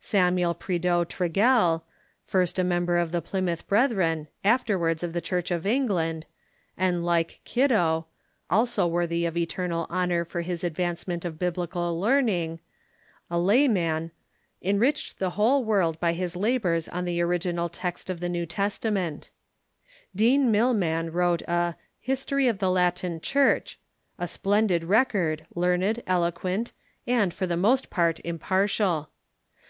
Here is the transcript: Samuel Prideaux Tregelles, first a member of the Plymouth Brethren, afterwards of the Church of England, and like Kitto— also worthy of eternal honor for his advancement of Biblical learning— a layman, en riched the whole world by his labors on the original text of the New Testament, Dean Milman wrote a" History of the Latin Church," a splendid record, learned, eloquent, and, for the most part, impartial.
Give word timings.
Samuel 0.00 0.54
Prideaux 0.54 1.04
Tregelles, 1.04 1.82
first 2.24 2.58
a 2.58 2.64
member 2.64 2.96
of 2.96 3.12
the 3.12 3.20
Plymouth 3.20 3.68
Brethren, 3.68 4.28
afterwards 4.42 5.02
of 5.02 5.12
the 5.12 5.20
Church 5.20 5.50
of 5.50 5.66
England, 5.66 6.24
and 6.74 7.04
like 7.04 7.42
Kitto— 7.44 8.06
also 8.50 8.86
worthy 8.86 9.26
of 9.26 9.36
eternal 9.36 9.86
honor 9.90 10.24
for 10.24 10.40
his 10.40 10.64
advancement 10.64 11.26
of 11.26 11.38
Biblical 11.38 12.00
learning— 12.00 12.60
a 13.30 13.38
layman, 13.38 14.10
en 14.62 14.78
riched 14.80 15.16
the 15.18 15.28
whole 15.36 15.62
world 15.62 16.00
by 16.00 16.14
his 16.14 16.34
labors 16.34 16.88
on 16.88 17.04
the 17.04 17.20
original 17.20 17.68
text 17.68 18.08
of 18.08 18.20
the 18.20 18.28
New 18.30 18.46
Testament, 18.46 19.28
Dean 20.16 20.50
Milman 20.50 21.12
wrote 21.12 21.42
a" 21.42 21.76
History 22.10 22.48
of 22.48 22.58
the 22.58 22.70
Latin 22.70 23.20
Church," 23.20 23.78
a 24.18 24.26
splendid 24.26 24.84
record, 24.84 25.44
learned, 25.54 26.02
eloquent, 26.06 26.72
and, 27.06 27.34
for 27.34 27.46
the 27.46 27.54
most 27.58 27.90
part, 27.90 28.18
impartial. 28.24 29.10